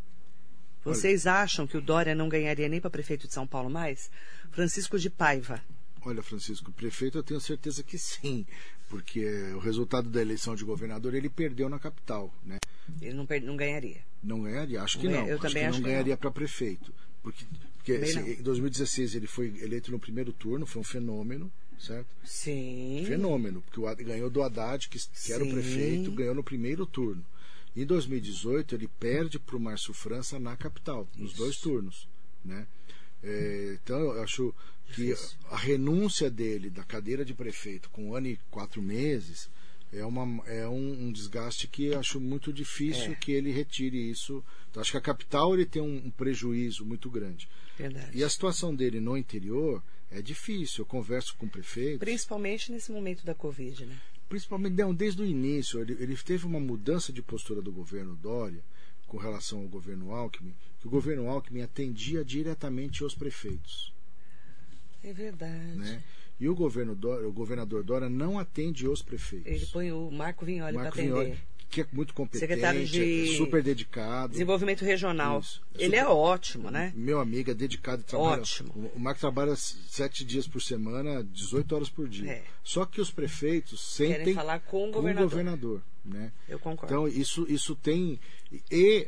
[0.95, 4.11] Vocês acham que o Dória não ganharia nem para prefeito de São Paulo mais?
[4.51, 5.63] Francisco de Paiva.
[6.03, 8.47] Olha, Francisco, prefeito eu tenho certeza que sim,
[8.89, 9.25] porque
[9.55, 12.59] o resultado da eleição de governador ele perdeu na capital, né?
[13.03, 13.99] Ele não, não ganharia.
[14.23, 14.83] Não ganharia?
[14.83, 15.21] Acho que Não não.
[15.21, 16.19] ganha- eu acho também que acho não que ganharia não.
[16.21, 16.95] para prefeito.
[17.23, 17.45] Porque,
[17.77, 18.29] porque não.
[18.29, 22.07] em 2016 ele foi eleito no primeiro turno, foi um fenômeno, certo?
[22.25, 23.05] Sim.
[23.07, 27.25] Fenômeno, porque o ganhou do Haddad, que, que era o prefeito, ganhou no primeiro turno.
[27.83, 32.09] Em 2018 ele perde para o Márcio França na capital, nos dois turnos,
[32.45, 32.67] né?
[33.23, 34.55] É, então eu acho
[34.95, 35.15] que
[35.51, 39.51] a renúncia dele da cadeira de prefeito com um ano e quatro meses
[39.93, 43.15] é, uma, é um, um desgaste que eu acho muito difícil É.
[43.15, 44.45] que ele retire isso.
[44.71, 47.49] Então, acho que a capital ele tem um, um prejuízo muito grande.
[47.77, 48.17] Verdade.
[48.17, 50.83] E a situação dele no interior é difícil.
[50.83, 52.01] Eu converso com prefeitos.
[52.01, 53.99] Principalmente nesse momento da Covid, né?
[54.29, 58.63] Principalmente não, desde o início, ele, ele teve uma mudança de postura do governo Dória
[59.07, 63.93] com relação ao governo Alckmin, que o governo Alckmin atendia diretamente os prefeitos.
[65.03, 65.77] É verdade.
[65.77, 66.03] Né?
[66.39, 69.51] E o, governo Dória, o governador Dória não atende os prefeitos.
[69.51, 71.07] Ele põe o Marco Vignoli para atender.
[71.07, 71.39] Vignoli,
[71.71, 74.33] que é muito competente, Secretário de é super dedicado.
[74.33, 75.41] Desenvolvimento regional.
[75.41, 75.63] Isso.
[75.75, 76.93] Ele é Super- ótimo, né?
[76.97, 78.03] Meu amigo é dedicado.
[78.03, 78.91] Trabalha, Ótimo.
[78.95, 82.31] O, Marco trabalha sete dias por semana, 18 horas por dia.
[82.31, 82.45] É.
[82.65, 85.27] Só que os prefeitos sentem Querem falar com o com governador.
[85.27, 85.83] o governador.
[86.05, 86.33] Né?
[86.49, 86.87] Eu concordo.
[86.87, 88.19] Então isso, isso tem
[88.71, 89.07] e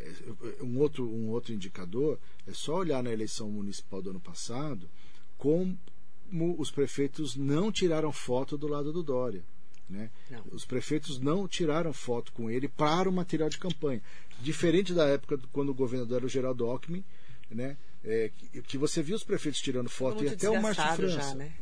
[0.60, 4.86] um outro, um outro indicador é só olhar na eleição municipal do ano passado
[5.38, 5.78] como
[6.58, 9.42] os prefeitos não tiraram foto do lado do Dória.
[9.90, 10.08] Né?
[10.52, 14.00] Os prefeitos não tiraram foto com ele para o material de campanha.
[14.40, 17.04] Diferente da época do- quando o governador era o Geraldo Alckmin,
[17.50, 17.76] né?
[18.02, 18.30] É,
[18.66, 21.20] que, você viu os prefeitos tirando foto e até o Márcio França.
[21.20, 21.52] já, né?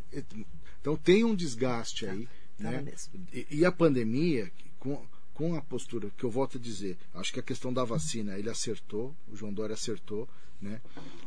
[0.80, 2.28] Então tem um desgaste aí.
[2.58, 2.82] tava né?
[2.82, 3.26] mesmo.
[3.32, 7.40] E, e a pandemia, com, com a postura que eu volto a dizer, acho que
[7.40, 10.28] a questão da vacina ele acertou, o João Dória acertou,
[10.60, 10.80] né?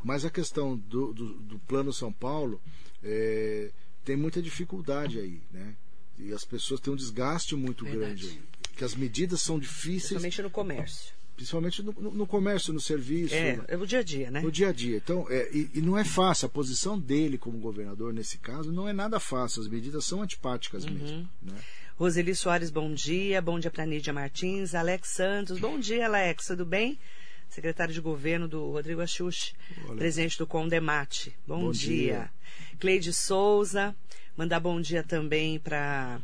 [0.04, 2.62] mas a questão do, do, do Plano São Paulo
[3.04, 3.72] é,
[4.06, 5.42] tem muita dificuldade aí.
[5.52, 5.76] Né?
[6.22, 8.26] E as pessoas têm um desgaste muito Verdade.
[8.28, 8.42] grande.
[8.76, 11.14] Que as medidas são difíceis, Principalmente no comércio.
[11.36, 13.34] principalmente no, no- no comércio, no serviço.
[13.34, 13.64] É, né?
[13.68, 14.42] é o dia a dia, né?
[14.42, 14.98] No dia a dia.
[14.98, 16.46] Então, é, e, e não é fácil.
[16.46, 19.62] A posição dele como governador, nesse caso, não é nada fácil.
[19.62, 20.94] As medidas são antipáticas Uhum.
[20.94, 21.30] mesmo.
[21.42, 21.54] Né?
[21.98, 23.42] Roseli Soares, bom dia.
[23.42, 24.74] Bom dia para Nídia Martins.
[24.76, 26.48] Alex Santos, bom dia, Alex.
[26.48, 26.98] Tudo bem?
[27.50, 29.54] Secretário de Governo do Rodrigo Axuxi,
[29.98, 31.36] presidente do Condemate.
[31.46, 31.92] Bom, Bom dia.
[32.14, 32.32] dia.
[32.80, 33.94] Cleide Souza,
[34.36, 36.20] mandar bom dia também para.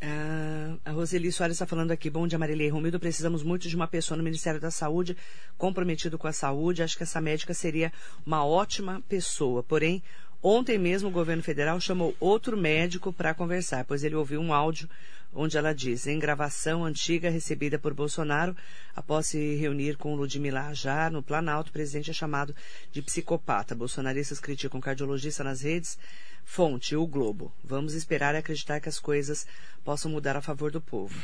[0.00, 2.10] Ah, a Roseli Soares está falando aqui.
[2.10, 3.00] Bom dia, Marilei Romildo.
[3.00, 5.16] Precisamos muito de uma pessoa no Ministério da Saúde
[5.56, 6.82] comprometido com a saúde.
[6.82, 7.92] Acho que essa médica seria
[8.26, 9.62] uma ótima pessoa.
[9.62, 10.02] Porém,
[10.46, 14.90] Ontem mesmo o governo federal chamou outro médico para conversar, pois ele ouviu um áudio
[15.34, 18.56] onde ela diz, em gravação antiga recebida por Bolsonaro,
[18.94, 22.54] após se reunir com Ludmila Ajar no Planalto, o presidente é chamado
[22.92, 23.74] de psicopata.
[23.74, 25.98] Bolsonaristas criticam cardiologista nas redes.
[26.44, 27.52] Fonte, o Globo.
[27.64, 29.46] Vamos esperar e acreditar que as coisas
[29.82, 31.20] possam mudar a favor do povo.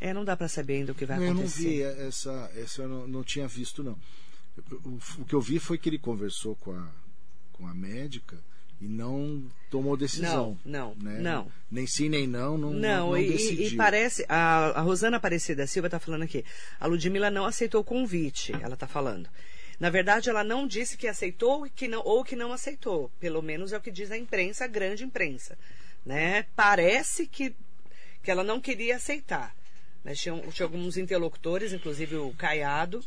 [0.00, 1.82] É, não dá para saber ainda o que vai acontecer.
[1.82, 3.98] Eu não vi essa, essa eu não, não tinha visto não.
[4.84, 6.88] O, o, que eu vi foi que ele conversou com a,
[7.52, 8.36] com a médica
[8.82, 10.58] e não tomou decisão.
[10.64, 11.20] Não, não, né?
[11.20, 11.46] não.
[11.70, 13.68] Nem sim, nem não, não, não, não e.
[13.68, 16.44] E parece, a, a Rosana Aparecida Silva está falando aqui,
[16.80, 19.30] a Ludmilla não aceitou o convite, ela está falando.
[19.78, 23.10] Na verdade, ela não disse que aceitou que não, ou que não aceitou.
[23.20, 25.56] Pelo menos é o que diz a imprensa, a grande imprensa.
[26.04, 26.44] Né?
[26.56, 27.54] Parece que,
[28.22, 29.54] que ela não queria aceitar.
[30.04, 30.14] Né?
[30.14, 33.02] Tinha, tinha alguns interlocutores, inclusive o Caiado,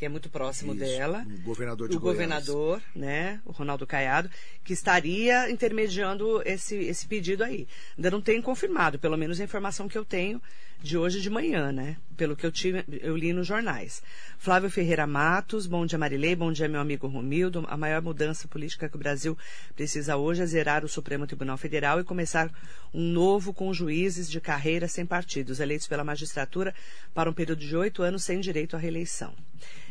[0.00, 1.26] que é muito próximo Isso, dela.
[1.28, 2.16] O governador de o Goiás.
[2.16, 4.30] governador, né, o Ronaldo Caiado,
[4.64, 7.68] que estaria intermediando esse, esse pedido aí.
[7.98, 10.40] Ainda não tem confirmado, pelo menos a informação que eu tenho
[10.82, 11.98] de hoje de manhã, né?
[12.16, 14.02] Pelo que eu, tive, eu li nos jornais.
[14.38, 17.66] Flávio Ferreira Matos, bom dia Marilei, bom dia meu amigo Romildo.
[17.68, 19.36] A maior mudança política que o Brasil
[19.76, 22.50] precisa hoje é zerar o Supremo Tribunal Federal e começar
[22.94, 26.74] um novo com juízes de carreira sem partidos, eleitos pela magistratura
[27.12, 29.34] para um período de oito anos sem direito à reeleição.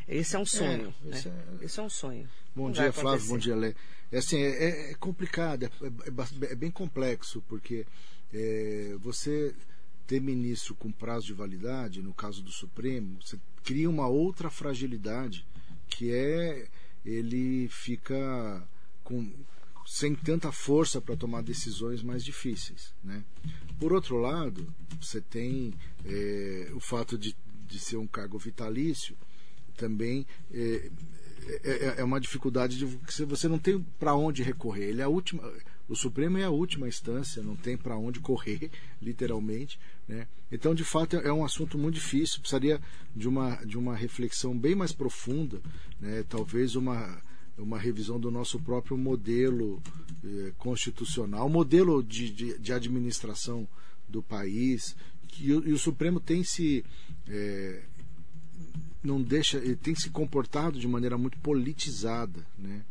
[0.07, 0.93] Esse é um sonho.
[1.03, 1.17] É, né?
[1.17, 2.29] esse é- Esse é um sonho.
[2.55, 3.27] Bom Não dia, Flávio.
[3.27, 3.75] Bom dia, Lé.
[4.11, 7.85] É, assim, é, é complicado, é, é é bem complexo, porque
[8.33, 9.53] é, você
[10.07, 15.45] ter ministro com prazo de validade, no caso do Supremo, você cria uma outra fragilidade,
[15.87, 16.67] que é
[17.05, 18.67] ele fica
[19.03, 19.31] com,
[19.85, 22.93] sem tanta força para tomar decisões mais difíceis.
[23.03, 23.23] Né?
[23.79, 24.67] Por outro lado,
[24.99, 25.73] você tem
[26.05, 27.35] é, o fato de,
[27.67, 29.15] de ser um cargo vitalício,
[29.79, 30.89] também é,
[31.63, 34.89] é, é uma dificuldade de você você não tem para onde recorrer.
[34.89, 35.41] Ele é a última,
[35.87, 38.69] o Supremo é a última instância, não tem para onde correr,
[39.01, 40.27] literalmente, né?
[40.51, 42.81] Então, de fato, é um assunto muito difícil, precisaria
[43.15, 45.61] de uma de uma reflexão bem mais profunda,
[45.99, 46.23] né?
[46.27, 47.21] Talvez uma
[47.57, 49.81] uma revisão do nosso próprio modelo
[50.23, 53.67] eh, constitucional, modelo de, de, de administração
[54.07, 54.95] do país,
[55.27, 56.85] que, e o Supremo tem se
[59.03, 62.83] não deixa, ele tem se comportado de maneira muito politizada, né?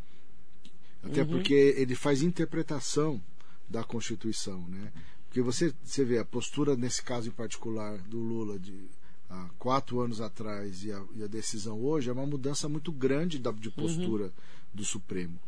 [1.03, 3.23] Até porque ele faz interpretação
[3.69, 4.93] da Constituição, né?
[5.27, 8.89] Porque você, você vê a postura nesse caso em particular do Lula de
[9.29, 13.39] há quatro anos atrás e a, e a decisão hoje é uma mudança muito grande
[13.39, 14.33] da, de postura
[14.73, 15.39] do Supremo.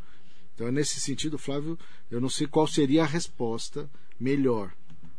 [0.55, 1.79] Então, nesse sentido, Flávio,
[2.11, 4.75] eu não sei qual seria a resposta melhor,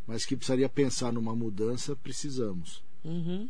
[0.06, 2.84] mas que precisaria pensar numa mudança, precisamos.
[3.04, 3.50] Uhum.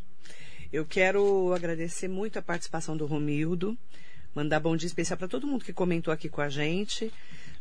[0.72, 3.78] Eu quero agradecer muito a participação do Romildo,
[4.34, 7.12] mandar bom dia especial para todo mundo que comentou aqui com a gente.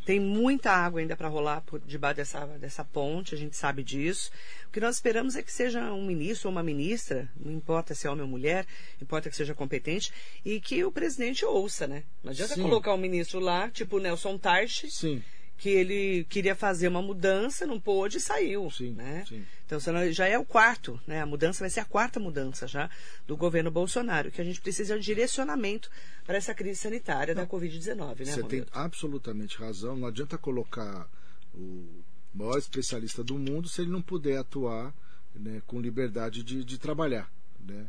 [0.07, 4.31] Tem muita água ainda para rolar por debaixo dessa, dessa ponte, a gente sabe disso.
[4.69, 8.07] O que nós esperamos é que seja um ministro ou uma ministra, não importa se
[8.07, 8.65] é homem ou mulher,
[9.03, 10.13] importa que seja competente,
[10.45, 12.05] e que o presidente ouça, né?
[12.23, 12.63] Não adianta Sim.
[12.63, 15.21] colocar um ministro lá, tipo o Nelson Tarchi, Sim,
[15.61, 18.71] que ele queria fazer uma mudança, não pôde e saiu.
[18.71, 19.25] Sim, né?
[19.29, 19.45] sim.
[19.67, 21.21] Então senão já é o quarto, né?
[21.21, 22.89] A mudança vai ser a quarta mudança já
[23.27, 25.91] do governo Bolsonaro, que a gente precisa de direcionamento
[26.25, 28.71] para essa crise sanitária da Covid-19, né, Você tem Romildo?
[28.73, 29.97] absolutamente razão.
[29.97, 31.07] Não adianta colocar
[31.55, 31.87] o
[32.35, 34.95] maior especialista do mundo se ele não puder atuar
[35.35, 37.31] né, com liberdade de, de trabalhar.
[37.61, 37.87] Né?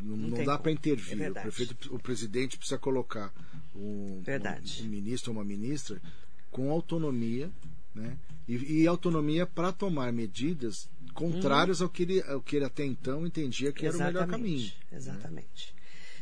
[0.00, 1.14] Não, Não não tem dá para É intervir.
[1.16, 1.46] o, verdade.
[1.48, 3.32] prefeito, o presidente precisa colocar
[3.74, 6.00] um, um, um ministro ou uma ministra
[6.50, 7.50] com autonomia
[7.94, 8.16] né?
[8.46, 13.26] e, e autonomia para tomar medidas contrárias ao, que ele, ao que ele até então
[13.26, 14.70] entendia que era o melhor caminho.
[14.92, 15.74] Exatamente.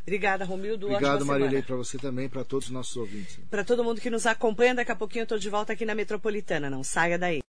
[0.03, 0.87] Obrigada, Romildo.
[0.87, 3.41] Obrigado, Marilei, para você também, para todos os nossos ouvintes.
[3.51, 5.97] Para todo mundo que nos acompanha, daqui a pouquinho eu estou de volta aqui na
[5.97, 6.71] Metropolitana.
[6.71, 7.43] Não saia daí.